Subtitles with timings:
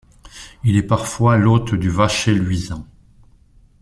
[0.63, 2.87] Il est parfois l’hôte du Vacher luisant.